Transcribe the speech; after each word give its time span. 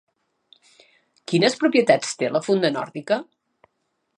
Quines 1.31 1.57
propietats 1.65 2.17
té 2.23 2.33
la 2.33 2.41
funda 2.49 2.73
nòrdica? 2.79 3.19